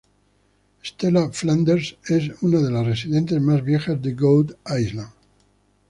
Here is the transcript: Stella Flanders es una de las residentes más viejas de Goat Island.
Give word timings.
Stella 0.83 1.29
Flanders 1.31 1.95
es 2.07 2.31
una 2.41 2.57
de 2.59 2.71
las 2.71 2.87
residentes 2.87 3.39
más 3.39 3.63
viejas 3.63 4.01
de 4.01 4.13
Goat 4.15 4.53
Island. 4.79 5.11